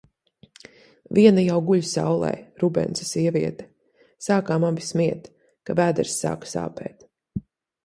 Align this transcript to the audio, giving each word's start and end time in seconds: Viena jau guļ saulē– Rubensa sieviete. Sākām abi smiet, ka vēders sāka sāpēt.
Viena 1.17 1.43
jau 1.47 1.57
guļ 1.67 1.83
saulē– 1.89 2.31
Rubensa 2.63 3.07
sieviete. 3.11 3.69
Sākām 4.31 4.67
abi 4.73 4.89
smiet, 4.89 5.31
ka 5.71 5.79
vēders 5.83 6.19
sāka 6.25 6.53
sāpēt. 6.57 7.09